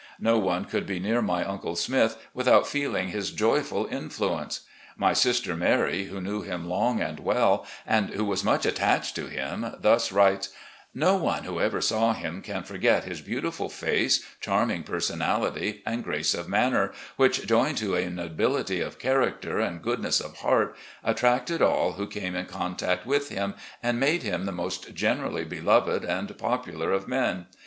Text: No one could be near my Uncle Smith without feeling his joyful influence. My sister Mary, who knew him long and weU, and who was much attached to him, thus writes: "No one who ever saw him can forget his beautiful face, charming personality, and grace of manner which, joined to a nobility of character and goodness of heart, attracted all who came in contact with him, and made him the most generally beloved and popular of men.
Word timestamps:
No 0.19 0.39
one 0.39 0.65
could 0.65 0.87
be 0.87 0.99
near 0.99 1.21
my 1.21 1.45
Uncle 1.45 1.75
Smith 1.75 2.17
without 2.33 2.65
feeling 2.67 3.09
his 3.09 3.29
joyful 3.29 3.85
influence. 3.85 4.61
My 4.97 5.13
sister 5.13 5.55
Mary, 5.55 6.05
who 6.05 6.19
knew 6.19 6.41
him 6.41 6.67
long 6.67 6.99
and 6.99 7.19
weU, 7.19 7.63
and 7.85 8.09
who 8.09 8.25
was 8.25 8.43
much 8.43 8.65
attached 8.65 9.13
to 9.17 9.27
him, 9.27 9.75
thus 9.79 10.11
writes: 10.11 10.49
"No 10.91 11.17
one 11.17 11.43
who 11.43 11.59
ever 11.59 11.81
saw 11.81 12.13
him 12.15 12.41
can 12.41 12.63
forget 12.63 13.03
his 13.03 13.21
beautiful 13.21 13.69
face, 13.69 14.25
charming 14.39 14.81
personality, 14.81 15.83
and 15.85 16.03
grace 16.03 16.33
of 16.33 16.49
manner 16.49 16.93
which, 17.15 17.45
joined 17.45 17.77
to 17.77 17.93
a 17.93 18.09
nobility 18.09 18.81
of 18.81 18.97
character 18.97 19.59
and 19.59 19.83
goodness 19.83 20.19
of 20.19 20.37
heart, 20.37 20.75
attracted 21.03 21.61
all 21.61 21.91
who 21.91 22.07
came 22.07 22.33
in 22.35 22.47
contact 22.47 23.05
with 23.05 23.29
him, 23.29 23.53
and 23.83 23.99
made 23.99 24.23
him 24.23 24.45
the 24.47 24.51
most 24.51 24.95
generally 24.95 25.45
beloved 25.45 26.03
and 26.03 26.35
popular 26.39 26.91
of 26.91 27.07
men. 27.07 27.45